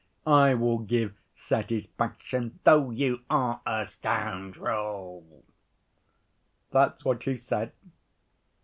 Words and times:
I 0.25 0.55
will 0.55 0.79
give 0.79 1.13
satisfaction, 1.35 2.57
though 2.63 2.89
you 2.89 3.19
are 3.29 3.61
a 3.67 3.85
scoundrel.' 3.85 5.43
That's 6.71 7.05
what 7.05 7.21
he 7.21 7.35
said. 7.35 7.71